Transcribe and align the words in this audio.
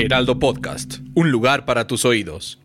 Heraldo 0.00 0.38
Podcast, 0.38 1.00
un 1.14 1.30
lugar 1.30 1.66
para 1.66 1.86
tus 1.86 2.06
oídos. 2.06 2.58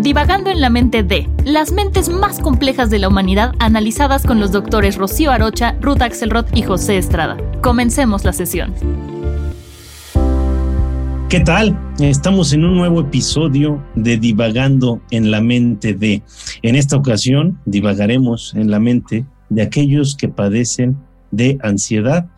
Divagando 0.00 0.48
en 0.48 0.60
la 0.60 0.70
mente 0.70 1.02
de 1.02 1.28
las 1.44 1.72
mentes 1.72 2.08
más 2.08 2.38
complejas 2.38 2.88
de 2.88 3.00
la 3.00 3.08
humanidad 3.08 3.52
analizadas 3.58 4.24
con 4.24 4.38
los 4.38 4.52
doctores 4.52 4.94
Rocío 4.94 5.32
Arocha, 5.32 5.76
Ruth 5.80 6.02
Axelrod 6.02 6.46
y 6.54 6.62
José 6.62 6.98
Estrada. 6.98 7.36
Comencemos 7.62 8.24
la 8.24 8.32
sesión. 8.32 8.74
¿Qué 11.28 11.40
tal? 11.40 11.76
Estamos 11.98 12.52
en 12.52 12.64
un 12.64 12.76
nuevo 12.76 13.00
episodio 13.00 13.82
de 13.96 14.16
Divagando 14.18 15.00
en 15.10 15.32
la 15.32 15.40
mente 15.40 15.94
de. 15.94 16.22
En 16.62 16.76
esta 16.76 16.96
ocasión 16.96 17.58
divagaremos 17.64 18.54
en 18.54 18.70
la 18.70 18.78
mente 18.78 19.26
de 19.48 19.62
aquellos 19.62 20.14
que 20.14 20.28
padecen 20.28 20.96
de 21.32 21.58
ansiedad, 21.62 22.28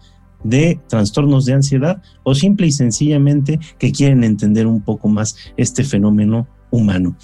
de 0.44 0.80
trastornos 0.88 1.44
de 1.44 1.54
ansiedad 1.54 2.02
o 2.22 2.34
simple 2.34 2.66
y 2.66 2.72
sencillamente 2.72 3.58
que 3.78 3.92
quieren 3.92 4.24
entender 4.24 4.66
un 4.66 4.80
poco 4.80 5.08
más 5.08 5.36
este 5.56 5.84
fenómeno 5.84 6.46
humano. 6.70 7.16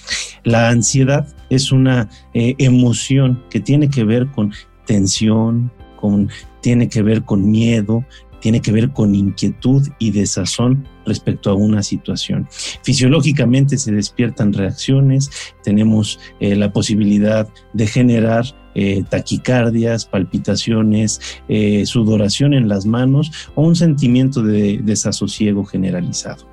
La 0.43 0.69
ansiedad 0.69 1.27
es 1.51 1.73
una 1.73 2.09
eh, 2.33 2.55
emoción 2.59 3.43
que 3.51 3.61
tiene 3.61 3.89
que 3.89 4.05
ver 4.05 4.27
con 4.29 4.53
tensión, 4.87 5.71
con, 6.01 6.29
tiene 6.61 6.89
que 6.89 7.03
ver 7.03 7.23
con 7.23 7.51
miedo, 7.51 8.05
tiene 8.45 8.61
que 8.61 8.73
ver 8.73 8.91
con 8.91 9.15
inquietud 9.15 9.89
y 9.99 10.11
desazón 10.11 10.87
respecto 11.07 11.49
a 11.49 11.55
una 11.55 11.83
situación. 11.83 12.47
Fisiológicamente 12.83 13.79
se 13.79 13.91
despiertan 13.91 14.53
reacciones, 14.53 15.31
tenemos 15.63 16.21
eh, 16.41 16.55
la 16.55 16.71
posibilidad 16.71 17.49
de 17.73 17.87
generar 17.87 18.45
eh, 18.75 19.03
taquicardias, 19.09 20.05
palpitaciones, 20.05 21.23
eh, 21.49 21.87
sudoración 21.87 22.53
en 22.53 22.69
las 22.69 22.85
manos 22.85 23.33
o 23.55 23.63
un 23.63 23.77
sentimiento 23.77 24.43
de 24.43 24.79
desasosiego 24.83 25.65
generalizado. 25.65 26.47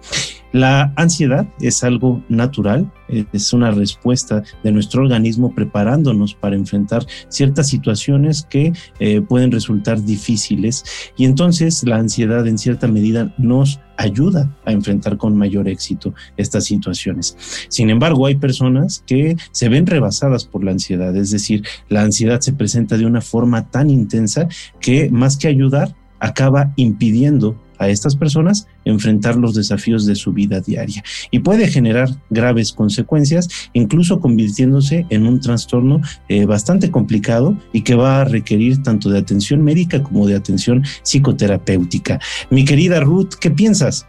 La 0.52 0.94
ansiedad 0.97 1.47
es 1.61 1.83
algo 1.83 2.21
natural, 2.27 2.91
es 3.07 3.53
una 3.53 3.71
respuesta 3.71 4.44
de 4.63 4.71
nuestro 4.71 5.02
organismo 5.02 5.53
preparándonos 5.53 6.33
para 6.33 6.55
enfrentar 6.55 7.05
ciertas 7.30 7.67
situaciones 7.67 8.45
que 8.49 8.73
eh, 8.99 9.21
pueden 9.21 9.52
resultar 9.52 10.03
difíciles 10.03 10.83
y 11.17 11.25
entonces 11.25 11.83
la 11.83 11.97
ansiedad 11.97 12.45
en 12.47 12.58
cierta 12.58 12.88
medida 12.88 13.33
nos 13.38 13.80
ayuda 13.97 14.58
a 14.66 14.71
enfrentar 14.71 15.17
con 15.17 15.38
mayor 15.38 15.67
éxito 15.67 16.13
estas 16.35 16.65
situaciones. 16.65 17.38
Sin 17.69 17.89
embargo, 17.89 18.25
hay 18.25 18.36
personas 18.36 19.03
que 19.05 19.38
se 19.52 19.69
ven 19.69 19.86
rebasadas 19.86 20.45
por 20.45 20.63
la 20.63 20.71
ansiedad, 20.71 21.15
es 21.15 21.31
decir, 21.31 21.63
la 21.88 22.02
ansiedad 22.02 22.41
se 22.41 22.53
presenta 22.53 22.97
de 22.97 23.05
una 23.05 23.21
forma 23.21 23.69
tan 23.69 23.89
intensa 23.89 24.47
que 24.80 25.09
más 25.11 25.38
que 25.38 25.47
ayudar, 25.47 25.95
acaba 26.21 26.71
impidiendo 26.75 27.59
a 27.81 27.89
estas 27.89 28.15
personas 28.15 28.67
enfrentar 28.85 29.35
los 29.35 29.55
desafíos 29.55 30.05
de 30.05 30.15
su 30.15 30.33
vida 30.33 30.61
diaria 30.61 31.03
y 31.31 31.39
puede 31.39 31.67
generar 31.67 32.09
graves 32.29 32.71
consecuencias, 32.71 33.49
incluso 33.73 34.19
convirtiéndose 34.19 35.08
en 35.09 35.25
un 35.25 35.39
trastorno 35.39 35.99
eh, 36.30 36.45
bastante 36.45 36.91
complicado 36.91 37.58
y 37.73 37.81
que 37.81 37.95
va 37.95 38.21
a 38.21 38.25
requerir 38.25 38.83
tanto 38.83 39.09
de 39.09 39.17
atención 39.17 39.64
médica 39.64 40.03
como 40.03 40.27
de 40.27 40.36
atención 40.36 40.83
psicoterapéutica. 41.03 42.20
Mi 42.52 42.65
querida 42.65 42.99
Ruth, 42.99 43.33
¿qué 43.39 43.49
piensas? 43.49 44.05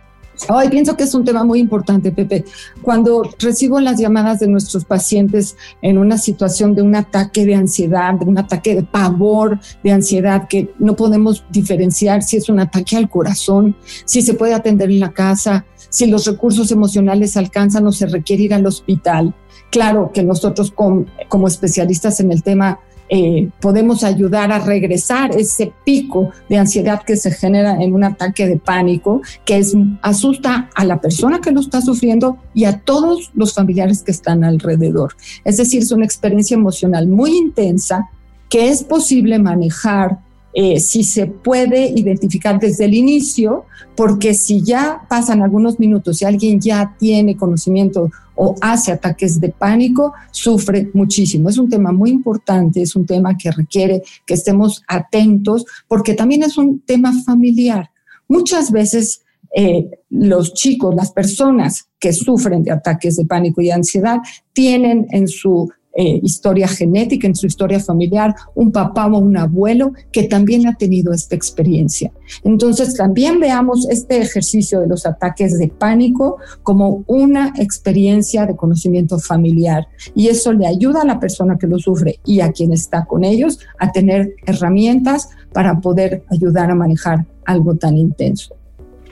Pienso 0.70 0.96
que 0.96 1.04
es 1.04 1.14
un 1.14 1.24
tema 1.24 1.44
muy 1.44 1.60
importante, 1.60 2.10
Pepe. 2.10 2.44
Cuando 2.82 3.22
recibo 3.38 3.80
las 3.80 3.98
llamadas 3.98 4.40
de 4.40 4.48
nuestros 4.48 4.84
pacientes 4.84 5.56
en 5.82 5.98
una 5.98 6.18
situación 6.18 6.74
de 6.74 6.82
un 6.82 6.96
ataque 6.96 7.46
de 7.46 7.54
ansiedad, 7.54 8.14
de 8.14 8.24
un 8.24 8.38
ataque 8.38 8.74
de 8.74 8.82
pavor, 8.82 9.60
de 9.84 9.92
ansiedad, 9.92 10.48
que 10.48 10.72
no 10.78 10.96
podemos 10.96 11.44
diferenciar 11.50 12.22
si 12.22 12.36
es 12.38 12.48
un 12.48 12.60
ataque 12.60 12.96
al 12.96 13.08
corazón, 13.08 13.76
si 14.04 14.22
se 14.22 14.34
puede 14.34 14.54
atender 14.54 14.90
en 14.90 15.00
la 15.00 15.12
casa, 15.12 15.64
si 15.90 16.06
los 16.06 16.26
recursos 16.26 16.72
emocionales 16.72 17.36
alcanzan 17.36 17.86
o 17.86 17.92
se 17.92 18.06
requiere 18.06 18.44
ir 18.44 18.54
al 18.54 18.66
hospital. 18.66 19.34
Claro 19.70 20.10
que 20.12 20.22
nosotros 20.22 20.72
como 20.72 21.48
especialistas 21.48 22.20
en 22.20 22.32
el 22.32 22.42
tema 22.42 22.80
eh, 23.14 23.50
podemos 23.60 24.04
ayudar 24.04 24.50
a 24.52 24.58
regresar 24.58 25.36
ese 25.36 25.70
pico 25.84 26.30
de 26.48 26.56
ansiedad 26.56 27.02
que 27.02 27.16
se 27.16 27.30
genera 27.30 27.74
en 27.82 27.92
un 27.92 28.04
ataque 28.04 28.46
de 28.48 28.56
pánico, 28.56 29.20
que 29.44 29.58
es, 29.58 29.74
asusta 30.00 30.70
a 30.74 30.84
la 30.86 30.98
persona 30.98 31.42
que 31.42 31.50
lo 31.52 31.60
está 31.60 31.82
sufriendo 31.82 32.38
y 32.54 32.64
a 32.64 32.78
todos 32.78 33.30
los 33.34 33.52
familiares 33.52 34.02
que 34.02 34.12
están 34.12 34.44
alrededor. 34.44 35.14
Es 35.44 35.58
decir, 35.58 35.82
es 35.82 35.92
una 35.92 36.06
experiencia 36.06 36.54
emocional 36.54 37.06
muy 37.06 37.36
intensa 37.36 38.08
que 38.48 38.70
es 38.70 38.82
posible 38.82 39.38
manejar 39.38 40.20
eh, 40.54 40.80
si 40.80 41.04
se 41.04 41.26
puede 41.26 41.92
identificar 41.94 42.58
desde 42.58 42.86
el 42.86 42.94
inicio, 42.94 43.66
porque 43.94 44.32
si 44.32 44.62
ya 44.62 45.02
pasan 45.10 45.42
algunos 45.42 45.78
minutos 45.78 46.22
y 46.22 46.24
alguien 46.24 46.60
ya 46.60 46.96
tiene 46.98 47.36
conocimiento 47.36 48.10
o 48.34 48.54
hace 48.60 48.92
ataques 48.92 49.40
de 49.40 49.50
pánico, 49.50 50.12
sufre 50.30 50.90
muchísimo. 50.94 51.48
Es 51.48 51.58
un 51.58 51.68
tema 51.68 51.92
muy 51.92 52.10
importante, 52.10 52.82
es 52.82 52.96
un 52.96 53.06
tema 53.06 53.36
que 53.36 53.50
requiere 53.50 54.02
que 54.26 54.34
estemos 54.34 54.82
atentos, 54.88 55.64
porque 55.88 56.14
también 56.14 56.42
es 56.42 56.56
un 56.56 56.80
tema 56.80 57.12
familiar. 57.24 57.90
Muchas 58.28 58.70
veces 58.70 59.22
eh, 59.54 59.90
los 60.08 60.54
chicos, 60.54 60.94
las 60.94 61.12
personas 61.12 61.88
que 61.98 62.12
sufren 62.12 62.62
de 62.62 62.72
ataques 62.72 63.16
de 63.16 63.26
pánico 63.26 63.60
y 63.60 63.70
ansiedad, 63.70 64.18
tienen 64.52 65.06
en 65.10 65.28
su 65.28 65.70
eh, 65.94 66.20
historia 66.22 66.66
genética, 66.68 67.26
en 67.26 67.34
su 67.34 67.46
historia 67.46 67.78
familiar, 67.78 68.34
un 68.54 68.72
papá 68.72 69.06
o 69.06 69.18
un 69.18 69.36
abuelo 69.36 69.92
que 70.10 70.24
también 70.24 70.66
ha 70.66 70.74
tenido 70.74 71.12
esta 71.12 71.34
experiencia. 71.34 72.12
Entonces, 72.44 72.94
también 72.94 73.38
veamos 73.40 73.86
este 73.90 74.18
ejercicio 74.18 74.80
de 74.80 74.86
los 74.86 75.04
ataques 75.04 75.58
de 75.58 75.68
pánico 75.68 76.38
como 76.62 77.04
una 77.06 77.52
experiencia 77.58 78.46
de 78.46 78.56
conocimiento 78.56 79.18
familiar 79.18 79.86
y 80.14 80.28
eso 80.28 80.52
le 80.52 80.66
ayuda 80.66 81.02
a 81.02 81.06
la 81.06 81.20
persona 81.20 81.58
que 81.58 81.66
lo 81.66 81.78
sufre 81.78 82.20
y 82.24 82.40
a 82.40 82.52
quien 82.52 82.72
está 82.72 83.04
con 83.04 83.24
ellos 83.24 83.58
a 83.78 83.92
tener 83.92 84.34
herramientas 84.46 85.28
para 85.52 85.80
poder 85.80 86.24
ayudar 86.30 86.70
a 86.70 86.74
manejar 86.74 87.26
algo 87.44 87.74
tan 87.74 87.96
intenso. 87.96 88.54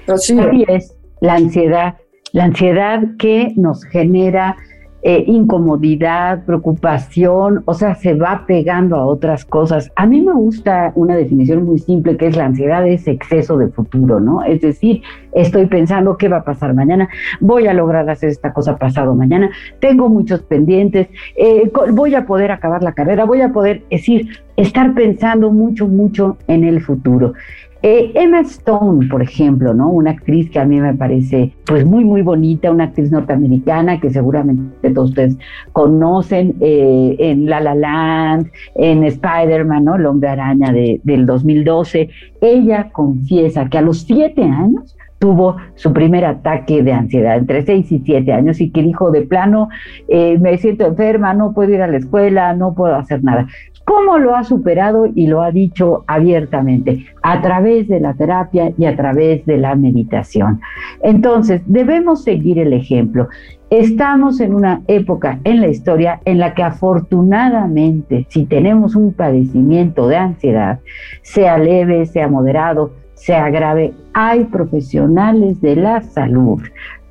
Así 0.07 0.35
es, 0.67 0.95
la 1.21 1.35
ansiedad, 1.35 1.97
la 2.33 2.45
ansiedad 2.45 3.01
que 3.19 3.53
nos 3.57 3.85
genera 3.85 4.57
eh, 5.03 5.25
incomodidad, 5.27 6.45
preocupación, 6.45 7.63
o 7.65 7.75
sea, 7.75 7.95
se 7.95 8.15
va 8.15 8.45
pegando 8.47 8.97
a 8.97 9.07
otras 9.07 9.45
cosas. 9.45 9.91
A 9.97 10.07
mí 10.07 10.21
me 10.21 10.33
gusta 10.33 10.93
una 10.95 11.17
definición 11.17 11.65
muy 11.65 11.79
simple 11.79 12.17
que 12.17 12.27
es 12.27 12.37
la 12.37 12.47
ansiedad 12.47 12.87
es 12.87 13.09
exceso 13.09 13.57
de 13.57 13.69
futuro, 13.69 14.21
¿no? 14.21 14.43
Es 14.45 14.61
decir, 14.61 15.03
estoy 15.33 15.67
pensando 15.67 16.17
qué 16.17 16.29
va 16.29 16.39
a 16.39 16.45
pasar 16.45 16.75
mañana, 16.75 17.09
voy 17.41 17.67
a 17.67 17.73
lograr 17.73 18.09
hacer 18.11 18.29
esta 18.29 18.53
cosa 18.53 18.77
pasado 18.77 19.15
mañana, 19.15 19.51
tengo 19.81 20.09
muchos 20.09 20.43
pendientes, 20.43 21.09
eh, 21.37 21.71
voy 21.93 22.15
a 22.15 22.27
poder 22.27 22.51
acabar 22.51 22.83
la 22.83 22.93
carrera, 22.93 23.25
voy 23.25 23.41
a 23.41 23.53
poder, 23.53 23.83
decir, 23.91 24.29
estar 24.57 24.95
pensando 24.95 25.51
mucho, 25.51 25.89
mucho 25.89 26.37
en 26.47 26.65
el 26.65 26.81
futuro. 26.83 27.33
Eh, 27.83 28.13
Emma 28.15 28.41
Stone, 28.41 29.09
por 29.09 29.23
ejemplo, 29.23 29.73
¿no? 29.73 29.89
Una 29.89 30.11
actriz 30.11 30.51
que 30.51 30.59
a 30.59 30.67
mí 30.67 30.79
me 30.81 30.95
parece 30.95 31.55
pues 31.65 31.87
muy, 31.87 32.05
muy 32.05 32.21
bonita, 32.21 32.71
una 32.71 32.85
actriz 32.85 33.11
norteamericana 33.11 33.99
que 34.01 34.11
seguramente 34.11 34.91
todos 34.91 35.11
ustedes 35.11 35.39
conocen 35.73 36.57
eh, 36.61 37.17
en 37.19 37.47
La 37.47 37.61
La 37.61 37.75
Land, 37.75 38.51
en 38.75 39.05
Spider-Man, 39.05 39.85
¿no? 39.85 39.97
El 39.97 40.05
hombre 40.05 40.29
araña 40.29 40.73
de, 40.73 41.01
del 41.05 41.25
2012. 41.25 42.11
Ella 42.43 42.91
confiesa 42.93 43.69
que 43.71 43.79
a 43.79 43.83
los 43.83 44.03
siete 44.03 44.43
años 44.43 44.97
tuvo 45.21 45.57
su 45.75 45.93
primer 45.93 46.25
ataque 46.25 46.83
de 46.83 46.93
ansiedad 46.93 47.37
entre 47.37 47.63
seis 47.63 47.93
y 47.93 47.99
siete 48.01 48.33
años 48.33 48.61
y 48.61 48.71
que 48.71 48.83
dijo 48.83 49.11
de 49.11 49.21
plano, 49.23 49.69
eh, 50.09 50.39
me 50.39 50.57
siento 50.57 50.87
enferma, 50.87 51.35
no 51.35 51.53
puedo 51.53 51.73
ir 51.73 51.83
a 51.83 51.87
la 51.87 51.99
escuela, 51.99 52.55
no 52.55 52.75
puedo 52.75 52.97
hacer 52.97 53.23
nada 53.23 53.47
¿Cómo 53.91 54.19
lo 54.19 54.37
ha 54.37 54.45
superado? 54.45 55.07
Y 55.17 55.27
lo 55.27 55.43
ha 55.43 55.51
dicho 55.51 56.05
abiertamente, 56.07 57.07
a 57.25 57.43
través 57.43 57.89
de 57.89 57.99
la 57.99 58.15
terapia 58.15 58.73
y 58.79 58.85
a 58.85 58.95
través 58.95 59.45
de 59.47 59.59
la 59.59 59.75
meditación. 59.75 60.61
Entonces, 61.03 61.63
debemos 61.67 62.23
seguir 62.23 62.61
el 62.61 62.73
ejemplo. 62.73 63.27
Estamos 63.69 64.39
en 64.39 64.55
una 64.55 64.83
época 64.87 65.41
en 65.43 65.61
la 65.61 65.67
historia 65.67 66.21
en 66.25 66.39
la 66.39 66.55
que 66.55 66.63
afortunadamente, 66.63 68.27
si 68.29 68.45
tenemos 68.47 68.95
un 68.95 69.13
padecimiento 69.13 70.07
de 70.07 70.19
ansiedad, 70.19 70.79
sea 71.23 71.59
leve, 71.59 72.07
sea 72.07 72.29
moderado, 72.29 72.93
sea 73.15 73.51
grave, 73.51 73.93
hay 74.15 74.45
profesionales 74.45 75.61
de 75.61 75.75
la 75.75 76.01
salud, 76.03 76.63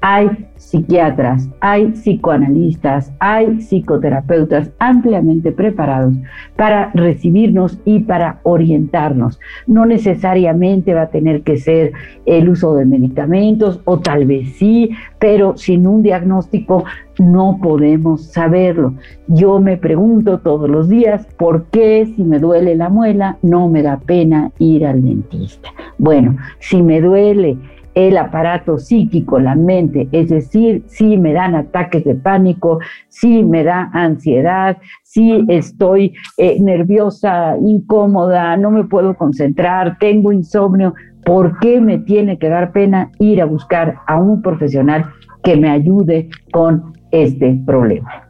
hay 0.02 0.48
psiquiatras, 0.56 1.50
hay 1.60 1.88
psicoanalistas, 1.92 3.14
hay 3.20 3.62
psicoterapeutas 3.62 4.72
ampliamente 4.80 5.52
preparados 5.52 6.16
para 6.56 6.92
recibirnos 6.94 7.80
y 7.86 8.00
para 8.00 8.40
orientarnos. 8.44 9.40
No 9.68 9.86
necesariamente 9.86 10.94
va 10.94 11.04
a 11.04 11.10
tener 11.10 11.42
que 11.42 11.58
ser 11.58 11.92
el 12.26 12.50
uso 12.50 12.76
de 12.76 12.86
medicamentos 12.86 13.82
o 13.86 14.00
tal 14.00 14.26
vez 14.26 14.54
sí, 14.58 14.92
pero 15.18 15.58
sin 15.58 15.86
un 15.86 16.02
diagnóstico 16.04 16.86
no 17.18 17.60
podemos 17.62 18.28
saberlo. 18.28 18.94
Yo 19.28 19.60
me 19.60 19.76
pregunto 19.76 20.40
todos 20.40 20.70
los 20.70 20.88
días 20.88 21.28
por 21.38 21.66
qué 21.66 22.06
si 22.16 22.24
me 22.24 22.40
duele 22.40 22.76
la 22.76 22.90
muela 22.90 23.38
no 23.42 23.68
me 23.68 23.84
da 23.84 24.00
pena 24.00 24.52
ir 24.60 24.86
al 24.86 25.04
dentista. 25.04 25.70
Bueno, 25.98 26.38
si 26.60 26.82
me 26.82 27.02
duele 27.02 27.58
el 27.96 28.18
aparato 28.18 28.78
psíquico, 28.78 29.40
la 29.40 29.56
mente, 29.56 30.08
es 30.12 30.30
decir, 30.30 30.84
si 30.88 31.18
me 31.18 31.34
dan 31.34 31.56
ataques 31.56 32.04
de 32.06 32.16
pánico, 32.16 32.80
si 33.08 33.44
me 33.44 33.64
da 33.64 33.90
ansiedad, 33.94 34.78
si 35.04 35.44
estoy 35.48 36.14
eh, 36.38 36.58
nerviosa, 36.62 37.56
incómoda, 37.58 38.56
no 38.58 38.72
me 38.72 38.84
puedo 38.84 39.16
concentrar, 39.16 39.98
tengo 40.00 40.32
insomnio, 40.32 40.94
¿por 41.26 41.58
qué 41.60 41.82
me 41.82 41.98
tiene 42.00 42.38
que 42.38 42.50
dar 42.50 42.72
pena 42.72 43.12
ir 43.20 43.42
a 43.42 43.46
buscar 43.46 43.98
a 44.08 44.20
un 44.20 44.42
profesional 44.42 45.06
que 45.44 45.56
me 45.56 45.70
ayude 45.70 46.30
con 46.52 46.94
este 47.12 47.60
problema? 47.66 48.30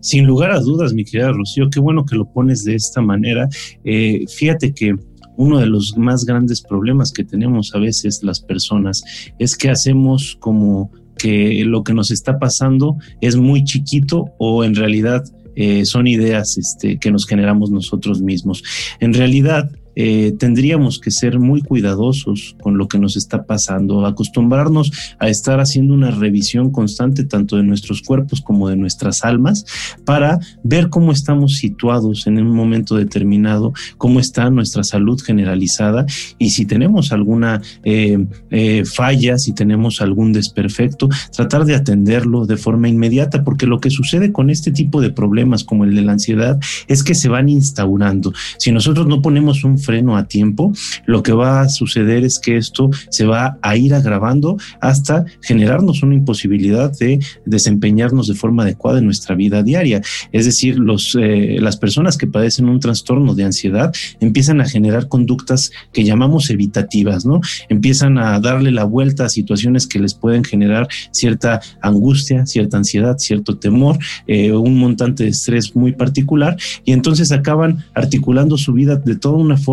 Sin 0.00 0.26
lugar 0.26 0.52
a 0.52 0.60
dudas, 0.60 0.94
mi 0.94 1.04
querida 1.04 1.32
Rocío, 1.32 1.68
qué 1.70 1.80
bueno 1.80 2.04
que 2.04 2.16
lo 2.16 2.24
pones 2.24 2.64
de 2.64 2.76
esta 2.76 3.00
manera. 3.00 3.48
Eh, 3.84 4.24
fíjate 4.28 4.72
que 4.72 4.94
uno 5.38 5.60
de 5.60 5.66
los 5.66 5.96
más 5.96 6.24
grandes 6.24 6.60
problemas 6.60 7.12
que 7.12 7.24
tenemos 7.24 7.74
a 7.74 7.78
veces 7.78 8.22
las 8.24 8.40
personas 8.40 9.04
es 9.38 9.56
que 9.56 9.70
hacemos 9.70 10.36
como 10.40 10.90
que 11.16 11.64
lo 11.64 11.84
que 11.84 11.94
nos 11.94 12.10
está 12.10 12.38
pasando 12.38 12.96
es 13.20 13.36
muy 13.36 13.62
chiquito 13.62 14.32
o 14.38 14.64
en 14.64 14.74
realidad 14.74 15.24
eh, 15.54 15.84
son 15.84 16.08
ideas 16.08 16.58
este, 16.58 16.98
que 16.98 17.10
nos 17.10 17.26
generamos 17.26 17.70
nosotros 17.70 18.20
mismos. 18.20 18.62
En 19.00 19.14
realidad, 19.14 19.70
eh, 20.00 20.32
tendríamos 20.38 21.00
que 21.00 21.10
ser 21.10 21.40
muy 21.40 21.60
cuidadosos 21.60 22.54
con 22.62 22.78
lo 22.78 22.86
que 22.86 23.00
nos 23.00 23.16
está 23.16 23.42
pasando, 23.46 24.06
acostumbrarnos 24.06 24.92
a 25.18 25.28
estar 25.28 25.58
haciendo 25.58 25.92
una 25.92 26.12
revisión 26.12 26.70
constante 26.70 27.24
tanto 27.24 27.56
de 27.56 27.64
nuestros 27.64 28.02
cuerpos 28.02 28.40
como 28.40 28.68
de 28.68 28.76
nuestras 28.76 29.24
almas 29.24 29.64
para 30.04 30.38
ver 30.62 30.88
cómo 30.88 31.10
estamos 31.10 31.56
situados 31.56 32.28
en 32.28 32.38
un 32.38 32.54
momento 32.54 32.94
determinado, 32.94 33.72
cómo 33.96 34.20
está 34.20 34.50
nuestra 34.50 34.84
salud 34.84 35.20
generalizada 35.20 36.06
y 36.38 36.50
si 36.50 36.64
tenemos 36.64 37.10
alguna 37.10 37.60
eh, 37.82 38.24
eh, 38.50 38.84
falla, 38.84 39.36
si 39.36 39.52
tenemos 39.52 40.00
algún 40.00 40.32
desperfecto, 40.32 41.08
tratar 41.34 41.64
de 41.64 41.74
atenderlo 41.74 42.46
de 42.46 42.56
forma 42.56 42.88
inmediata, 42.88 43.42
porque 43.42 43.66
lo 43.66 43.80
que 43.80 43.90
sucede 43.90 44.30
con 44.30 44.48
este 44.48 44.70
tipo 44.70 45.00
de 45.00 45.10
problemas 45.10 45.64
como 45.64 45.82
el 45.82 45.96
de 45.96 46.02
la 46.02 46.12
ansiedad 46.12 46.60
es 46.86 47.02
que 47.02 47.16
se 47.16 47.28
van 47.28 47.48
instaurando. 47.48 48.32
Si 48.58 48.70
nosotros 48.70 49.08
no 49.08 49.22
ponemos 49.22 49.64
un 49.64 49.76
freno 49.88 50.18
a 50.18 50.28
tiempo, 50.28 50.70
lo 51.06 51.22
que 51.22 51.32
va 51.32 51.62
a 51.62 51.68
suceder 51.70 52.22
es 52.22 52.38
que 52.38 52.58
esto 52.58 52.90
se 53.08 53.24
va 53.24 53.56
a 53.62 53.74
ir 53.74 53.94
agravando 53.94 54.58
hasta 54.82 55.24
generarnos 55.40 56.02
una 56.02 56.14
imposibilidad 56.14 56.92
de 56.98 57.20
desempeñarnos 57.46 58.28
de 58.28 58.34
forma 58.34 58.64
adecuada 58.64 58.98
en 58.98 59.06
nuestra 59.06 59.34
vida 59.34 59.62
diaria. 59.62 60.02
Es 60.30 60.44
decir, 60.44 60.76
eh, 61.18 61.56
las 61.62 61.78
personas 61.78 62.18
que 62.18 62.26
padecen 62.26 62.68
un 62.68 62.80
trastorno 62.80 63.34
de 63.34 63.44
ansiedad 63.44 63.94
empiezan 64.20 64.60
a 64.60 64.68
generar 64.68 65.08
conductas 65.08 65.70
que 65.94 66.04
llamamos 66.04 66.50
evitativas, 66.50 67.24
¿no? 67.24 67.40
Empiezan 67.70 68.18
a 68.18 68.38
darle 68.40 68.72
la 68.72 68.84
vuelta 68.84 69.24
a 69.24 69.30
situaciones 69.30 69.86
que 69.86 70.00
les 70.00 70.12
pueden 70.12 70.44
generar 70.44 70.86
cierta 71.12 71.62
angustia, 71.80 72.44
cierta 72.44 72.76
ansiedad, 72.76 73.16
cierto 73.16 73.56
temor, 73.56 73.96
eh, 74.26 74.52
un 74.52 74.78
montante 74.78 75.24
de 75.24 75.30
estrés 75.30 75.74
muy 75.74 75.92
particular 75.92 76.58
y 76.84 76.92
entonces 76.92 77.32
acaban 77.32 77.86
articulando 77.94 78.58
su 78.58 78.74
vida 78.74 78.96
de 78.96 79.16
toda 79.16 79.38
una 79.38 79.56
forma 79.56 79.67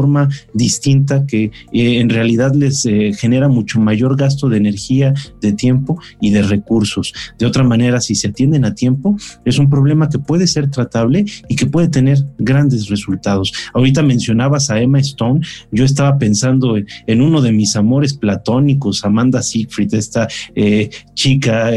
distinta 0.53 1.25
que 1.25 1.45
eh, 1.45 1.99
en 1.99 2.09
realidad 2.09 2.53
les 2.53 2.85
eh, 2.85 3.13
genera 3.17 3.47
mucho 3.47 3.79
mayor 3.79 4.17
gasto 4.17 4.49
de 4.49 4.57
energía, 4.57 5.13
de 5.41 5.53
tiempo 5.53 5.99
y 6.19 6.31
de 6.31 6.43
recursos. 6.43 7.13
De 7.39 7.45
otra 7.45 7.63
manera, 7.63 8.01
si 8.01 8.15
se 8.15 8.27
atienden 8.27 8.65
a 8.65 8.75
tiempo, 8.75 9.15
es 9.45 9.57
un 9.57 9.69
problema 9.69 10.09
que 10.09 10.19
puede 10.19 10.47
ser 10.47 10.69
tratable 10.69 11.25
y 11.47 11.55
que 11.55 11.65
puede 11.65 11.87
tener 11.87 12.17
grandes 12.37 12.89
resultados. 12.89 13.53
Ahorita 13.73 14.03
mencionabas 14.03 14.69
a 14.69 14.79
Emma 14.79 14.99
Stone, 14.99 15.41
yo 15.71 15.85
estaba 15.85 16.17
pensando 16.17 16.75
en 16.77 17.21
uno 17.21 17.41
de 17.41 17.51
mis 17.51 17.75
amores 17.75 18.13
platónicos, 18.13 19.05
Amanda 19.05 19.41
Siegfried, 19.41 19.93
esta 19.93 20.27
eh, 20.55 20.89
chica 21.13 21.69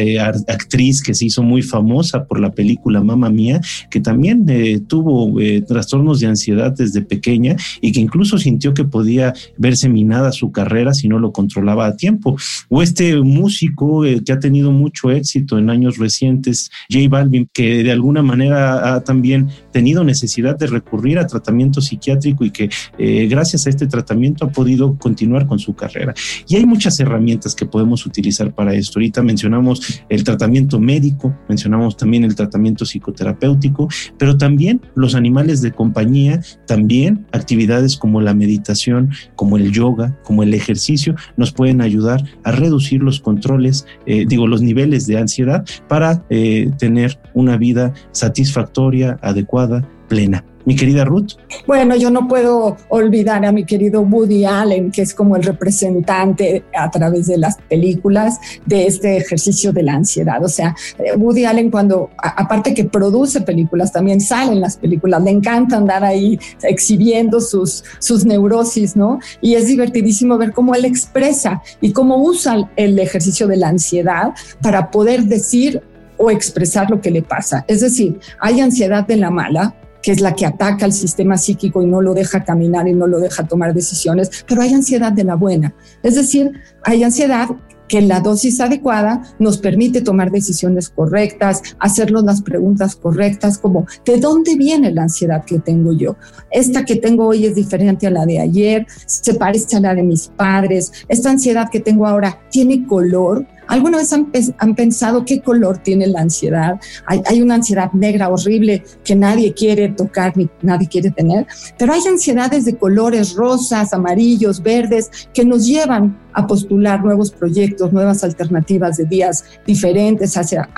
actriz 0.49 1.03
que 1.03 1.15
se 1.15 1.27
hizo 1.27 1.43
muy 1.43 1.63
famosa 1.63 2.25
por 2.25 2.41
la 2.41 2.51
película 2.53 3.03
Mamma 3.03 3.31
Mía, 3.31 3.61
que 3.91 4.01
también 4.01 4.47
tuvo 4.89 5.35
trastornos 5.67 6.21
de 6.21 6.27
ansiedad 6.27 6.73
desde 6.73 7.03
pequeña 7.03 7.57
y 7.81 7.93
que 7.93 8.01
incluso 8.09 8.39
sintió 8.39 8.73
que 8.73 8.85
podía 8.85 9.35
verse 9.59 9.89
minada 9.91 10.33
su 10.33 10.51
carrera 10.51 10.95
si 10.95 11.09
no 11.09 11.19
lo 11.19 11.31
controlaba 11.31 11.87
a 11.87 11.97
tiempo. 11.97 12.37
O 12.71 12.83
este 12.83 13.21
músico 13.21 14.07
eh, 14.07 14.23
que 14.25 14.33
ha 14.33 14.41
tenido 14.41 14.73
mucho 14.73 15.11
éxito 15.11 15.59
en 15.59 15.69
años 15.69 15.99
recientes, 15.99 16.71
J 16.91 17.07
Balvin, 17.11 17.49
que 17.53 17.83
de 17.85 17.93
alguna 17.93 18.23
manera 18.23 18.95
ha 18.95 19.05
también 19.05 19.49
tenido 19.73 20.05
necesidad 20.05 20.57
de 20.59 20.69
recurrir 20.69 21.19
a 21.19 21.27
tratamiento 21.27 21.83
psiquiátrico 21.83 22.45
y 22.47 22.51
que 22.51 22.71
eh, 22.99 23.27
gracias 23.29 23.67
a 23.67 23.71
este 23.71 23.87
tratamiento 23.87 24.47
ha 24.47 24.51
podido 24.51 24.97
continuar 24.97 25.47
con 25.47 25.59
su 25.59 25.75
carrera. 25.75 26.15
Y 26.49 26.57
hay 26.57 26.65
muchas 26.65 26.99
herramientas 27.01 27.55
que 27.55 27.67
podemos 27.67 28.07
utilizar 28.07 28.55
para 28.55 28.75
esto. 28.75 28.99
Ahorita 28.99 29.23
mencionamos 29.23 30.03
el 30.09 30.25
tratamiento 30.25 30.81
médico, 30.81 31.37
mencionamos 31.47 31.97
también 31.99 32.25
el 32.25 32.35
tratamiento 32.35 32.87
psicoterapéutico, 32.87 33.89
pero 34.17 34.39
también 34.39 34.81
los 34.95 35.15
animales 35.15 35.61
de 35.61 35.73
compañía, 35.73 36.41
también 36.67 37.27
actividades 37.33 37.98
como 37.99 38.21
la 38.21 38.35
meditación, 38.35 39.11
como 39.37 39.57
el 39.57 39.73
yoga, 39.73 40.17
como 40.25 40.43
el 40.43 40.55
ejercicio, 40.55 41.15
nos 41.37 41.53
pueden 41.53 41.81
ayudar 41.81 42.23
a 42.45 42.53
reducir 42.53 43.03
los 43.03 43.21
controles, 43.21 43.87
eh, 44.07 44.25
digo, 44.27 44.47
los 44.47 44.63
niveles 44.63 45.07
de 45.07 45.19
ansiedad 45.19 45.65
para 45.89 46.25
eh, 46.31 46.71
tener 46.79 47.19
una 47.35 47.57
vida 47.57 47.93
satisfactoria, 48.13 49.19
adecuada, 49.23 49.87
plena 50.09 50.45
mi 50.69 50.77
querida 50.77 51.03
Ruth. 51.03 51.31
Bueno, 51.67 51.97
yo 51.97 52.11
no 52.11 52.29
puedo 52.29 52.77
olvidar 52.91 53.43
a 53.47 53.53
mi 53.53 53.65
querido 53.65 54.03
Woody 54.03 54.45
Allen, 54.45 54.91
que 54.91 55.01
es 55.01 55.15
como 55.15 55.35
el 55.35 55.43
representante 55.43 56.63
a 56.79 56.91
través 56.91 57.27
de 57.27 57.39
las 57.39 57.57
películas 57.71 58.39
de 58.67 58.87
este 58.87 59.17
ejercicio 59.17 59.73
de 59.73 59.83
la 59.83 59.95
ansiedad. 59.95 60.45
O 60.45 60.49
sea, 60.49 60.77
eh, 60.99 61.17
Woody 61.17 61.47
Allen 61.47 61.71
cuando, 61.71 62.11
aparte 62.19 62.75
que 62.75 62.85
produce 62.85 63.41
películas, 63.41 63.93
también 63.93 64.21
sale 64.21 64.53
en 64.53 64.61
las 64.61 64.77
películas, 64.77 65.23
le 65.23 65.31
encanta 65.31 65.79
andar 65.79 66.05
ahí 66.05 66.39
exhibiendo 66.63 67.41
sus, 67.41 67.83
sus 67.99 68.27
neurosis, 68.27 68.95
¿no? 68.95 69.21
Y 69.41 69.55
es 69.55 69.69
divertidísimo 69.69 70.37
ver 70.37 70.53
cómo 70.53 70.75
él 70.75 70.85
expresa 70.85 71.63
y 71.81 71.93
cómo 71.93 72.23
usa 72.23 72.71
el 72.77 72.99
ejercicio 72.99 73.47
de 73.47 73.57
la 73.57 73.69
ansiedad 73.69 74.35
para 74.61 74.91
poder 74.91 75.23
decir 75.25 75.81
o 76.19 76.31
expresar 76.31 76.91
lo 76.91 77.01
que 77.01 77.11
le 77.11 77.23
pasa. 77.23 77.65
Es 77.69 77.81
decir, 77.81 78.21
hay 78.39 78.61
ansiedad 78.61 79.07
de 79.07 79.17
la 79.17 79.31
mala, 79.31 79.75
que 80.09 80.13
es 80.13 80.23
la 80.23 80.35
que 80.35 80.47
ataca 80.47 80.87
al 80.87 80.95
sistema 80.95 81.37
psíquico 81.37 81.83
y 81.83 81.87
no 81.87 82.01
lo 82.01 82.15
deja 82.15 82.43
caminar 82.43 82.89
y 82.89 82.95
no 82.95 83.07
lo 83.07 83.21
deja 83.21 83.47
tomar 83.47 83.75
decisiones, 83.75 84.43
pero 84.49 84.63
hay 84.63 84.73
ansiedad 84.73 85.13
de 85.13 85.23
la 85.23 85.35
buena. 85.35 85.75
Es 86.03 86.15
decir, 86.15 86.51
hay 86.83 87.05
ansiedad 87.05 87.51
que 87.89 88.01
la 88.01 88.21
dosis 88.21 88.59
adecuada 88.63 89.21
nos 89.39 89.59
permite 89.59 90.01
tomar 90.01 90.31
decisiones 90.31 90.89
correctas, 90.89 91.61
hacernos 91.79 92.25
las 92.25 92.41
preguntas 92.41 92.97
correctas, 92.97 93.59
como 93.59 93.85
¿de 94.07 94.19
dónde 94.19 94.57
viene 94.57 94.93
la 94.93 95.03
ansiedad 95.03 95.45
que 95.45 95.59
tengo 95.59 95.93
yo? 95.93 96.17
Esta 96.51 96.87
que 96.87 96.97
tengo 96.97 97.27
hoy 97.27 97.45
es 97.45 97.55
diferente 97.55 98.07
a 98.07 98.11
la 98.11 98.25
de 98.25 98.41
ayer, 98.41 98.87
se 99.05 99.35
parece 99.35 99.77
a 99.77 99.81
la 99.81 99.95
de 99.95 100.05
mis 100.05 100.29
padres, 100.29 100.91
esta 101.09 101.29
ansiedad 101.29 101.69
que 101.71 101.81
tengo 101.81 102.07
ahora 102.07 102.41
tiene 102.51 102.87
color, 102.87 103.47
¿Alguna 103.69 103.99
vez 103.99 104.13
han, 104.13 104.75
pensado 104.75 105.25
qué 105.25 105.41
color 105.41 105.79
tiene 105.79 106.07
la 106.07 106.23
ansiedad? 106.23 106.81
Hay, 107.07 107.43
una 107.43 107.57
ansiedad 107.57 107.93
negra 107.93 108.31
horrible 108.31 108.83
que 109.05 109.15
nadie 109.15 109.53
quiere 109.53 109.91
tocar 109.91 110.37
ni 110.37 110.49
nadie 110.63 110.89
quiere 110.89 111.11
tener, 111.11 111.47
pero 111.79 111.93
hay 111.93 112.01
ansiedades 112.09 112.65
de 112.65 112.77
colores 112.77 113.35
rosas, 113.35 113.93
amarillos, 113.93 114.63
verdes, 114.63 115.11
que 115.33 115.45
nos 115.45 115.67
llevan 115.67 116.19
a 116.33 116.47
postular 116.47 117.05
nuevos 117.05 117.31
proyectos, 117.31 117.93
nuevas 117.93 118.25
alternativas 118.25 118.97
de 118.97 119.05
días 119.05 119.45
diferentes, 119.67 120.37
hacia, 120.37 120.69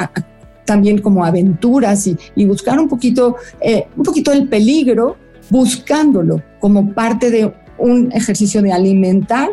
también 0.64 0.98
como 0.98 1.24
aventuras 1.24 2.06
y, 2.06 2.44
buscar 2.44 2.78
un 2.80 2.88
poquito, 2.88 3.36
eh, 3.60 3.86
un 3.96 4.02
poquito 4.02 4.32
el 4.32 4.48
peligro 4.48 5.16
buscándolo 5.48 6.42
como 6.60 6.92
parte 6.92 7.30
de 7.30 7.52
un 7.78 8.12
ejercicio 8.12 8.62
de 8.62 8.72
alimentar 8.72 9.48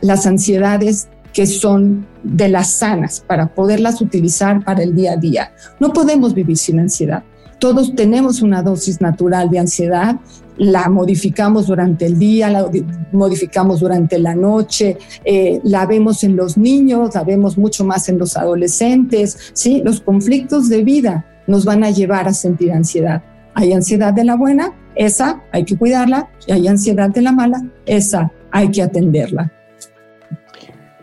las 0.00 0.26
ansiedades 0.26 1.08
que 1.36 1.46
son 1.46 2.06
de 2.22 2.48
las 2.48 2.70
sanas 2.78 3.22
para 3.26 3.54
poderlas 3.54 4.00
utilizar 4.00 4.64
para 4.64 4.82
el 4.82 4.96
día 4.96 5.12
a 5.12 5.16
día. 5.16 5.52
No 5.78 5.92
podemos 5.92 6.32
vivir 6.32 6.56
sin 6.56 6.80
ansiedad. 6.80 7.24
Todos 7.60 7.94
tenemos 7.94 8.40
una 8.40 8.62
dosis 8.62 9.02
natural 9.02 9.50
de 9.50 9.58
ansiedad, 9.58 10.16
la 10.56 10.88
modificamos 10.88 11.66
durante 11.66 12.06
el 12.06 12.18
día, 12.18 12.48
la 12.48 12.66
modificamos 13.12 13.80
durante 13.80 14.18
la 14.18 14.34
noche, 14.34 14.96
eh, 15.26 15.60
la 15.62 15.84
vemos 15.84 16.24
en 16.24 16.36
los 16.36 16.56
niños, 16.56 17.14
la 17.14 17.22
vemos 17.22 17.58
mucho 17.58 17.84
más 17.84 18.08
en 18.08 18.16
los 18.16 18.38
adolescentes, 18.38 19.36
¿sí? 19.52 19.82
Los 19.84 20.00
conflictos 20.00 20.70
de 20.70 20.84
vida 20.84 21.26
nos 21.46 21.66
van 21.66 21.84
a 21.84 21.90
llevar 21.90 22.28
a 22.28 22.32
sentir 22.32 22.72
ansiedad. 22.72 23.22
Hay 23.52 23.74
ansiedad 23.74 24.14
de 24.14 24.24
la 24.24 24.36
buena, 24.36 24.74
esa 24.94 25.42
hay 25.52 25.66
que 25.66 25.76
cuidarla, 25.76 26.30
y 26.46 26.52
hay 26.52 26.66
ansiedad 26.66 27.10
de 27.10 27.20
la 27.20 27.32
mala, 27.32 27.62
esa 27.84 28.32
hay 28.50 28.70
que 28.70 28.82
atenderla. 28.82 29.52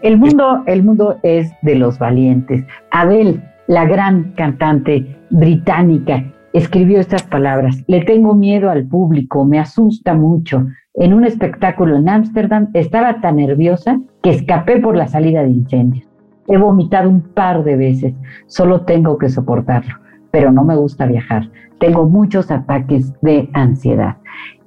El 0.04 0.18
mundo, 0.18 0.64
el 0.66 0.84
mundo 0.84 1.18
es 1.24 1.54
de 1.62 1.76
los 1.76 1.98
valientes. 1.98 2.66
Adele, 2.92 3.42
la 3.68 3.86
gran 3.86 4.34
cantante 4.34 5.18
británica, 5.30 6.26
escribió 6.52 7.00
estas 7.00 7.24
palabras. 7.24 7.86
Le 7.88 8.02
tengo 8.02 8.36
miedo 8.36 8.70
al 8.70 8.86
público, 8.86 9.46
me 9.46 9.60
asusta 9.60 10.14
mucho. 10.14 10.68
En 10.94 11.14
un 11.14 11.24
espectáculo 11.24 11.96
en 11.96 12.10
Ámsterdam 12.10 12.68
estaba 12.74 13.22
tan 13.22 13.38
nerviosa 13.38 13.98
que 14.22 14.32
escapé 14.32 14.82
por 14.82 14.98
la 14.98 15.08
salida 15.08 15.42
de 15.42 15.52
incendios. 15.52 16.06
He 16.50 16.58
vomitado 16.58 17.10
un 17.10 17.22
par 17.22 17.64
de 17.64 17.78
veces, 17.78 18.14
solo 18.48 18.82
tengo 18.82 19.18
que 19.18 19.30
soportarlo, 19.30 19.96
pero 20.32 20.52
no 20.52 20.66
me 20.66 20.76
gusta 20.76 21.06
viajar. 21.06 21.50
Tengo 21.80 22.10
muchos 22.10 22.52
ataques 22.52 23.14
de 23.22 23.50
ansiedad. 23.54 24.18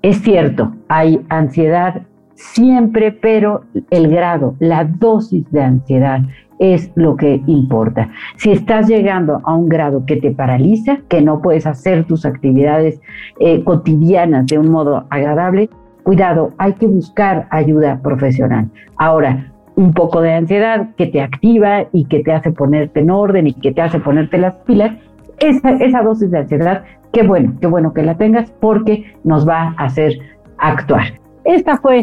Es 0.00 0.16
cierto, 0.22 0.72
hay 0.88 1.20
ansiedad 1.28 2.06
siempre, 2.36 3.12
pero 3.12 3.62
el 3.90 4.08
grado, 4.08 4.54
la 4.60 4.84
dosis 4.84 5.50
de 5.50 5.62
ansiedad 5.62 6.20
es 6.58 6.90
lo 6.94 7.16
que 7.16 7.42
importa. 7.46 8.08
Si 8.36 8.50
estás 8.50 8.88
llegando 8.88 9.40
a 9.44 9.54
un 9.54 9.68
grado 9.68 10.04
que 10.06 10.16
te 10.16 10.30
paraliza, 10.30 10.98
que 11.08 11.20
no 11.20 11.42
puedes 11.42 11.66
hacer 11.66 12.04
tus 12.04 12.24
actividades 12.24 13.00
eh, 13.40 13.62
cotidianas 13.64 14.46
de 14.46 14.58
un 14.58 14.70
modo 14.70 15.06
agradable, 15.10 15.68
cuidado, 16.02 16.52
hay 16.58 16.74
que 16.74 16.86
buscar 16.86 17.46
ayuda 17.50 18.00
profesional. 18.02 18.70
Ahora, 18.96 19.52
un 19.74 19.92
poco 19.92 20.22
de 20.22 20.32
ansiedad 20.32 20.94
que 20.96 21.06
te 21.06 21.20
activa 21.20 21.86
y 21.92 22.06
que 22.06 22.20
te 22.20 22.32
hace 22.32 22.50
ponerte 22.50 23.00
en 23.00 23.10
orden 23.10 23.46
y 23.46 23.52
que 23.52 23.72
te 23.72 23.82
hace 23.82 24.00
ponerte 24.00 24.38
las 24.38 24.54
pilas, 24.58 24.96
esa, 25.38 25.72
esa 25.72 26.02
dosis 26.02 26.30
de 26.30 26.38
ansiedad, 26.38 26.84
qué 27.12 27.22
bueno, 27.22 27.54
qué 27.60 27.66
bueno 27.66 27.92
que 27.92 28.02
la 28.02 28.16
tengas 28.16 28.50
porque 28.52 29.14
nos 29.24 29.46
va 29.46 29.74
a 29.76 29.84
hacer 29.84 30.14
actuar. 30.58 31.04
Esta 31.44 31.76
fue 31.76 32.02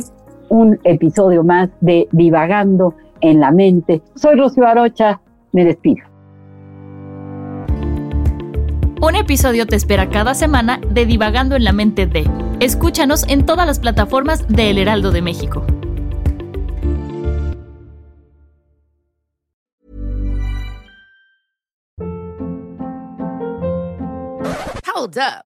un 0.54 0.80
episodio 0.84 1.44
más 1.44 1.72
de 1.82 2.08
Divagando 2.12 2.94
en 3.22 3.40
la 3.40 3.52
Mente. 3.52 4.04
Soy 4.14 4.36
Rocío 4.36 4.68
Arocha, 4.68 5.20
me 5.52 5.66
despido. 5.66 6.06
Un 9.02 9.16
episodio 9.16 9.66
te 9.66 9.76
espera 9.76 10.10
cada 10.10 10.36
semana 10.36 10.80
de 10.92 11.08
Divagando 11.08 11.56
en 11.56 11.64
la 11.64 11.74
Mente 11.74 12.06
de. 12.06 12.30
Escúchanos 12.60 13.28
en 13.28 13.48
todas 13.48 13.66
las 13.66 13.80
plataformas 13.80 14.48
de 14.48 14.70
El 14.70 14.78
Heraldo 14.78 15.10
de 15.12 15.24
México. 15.24 15.66
Hold 24.96 25.18
up. 25.18 25.53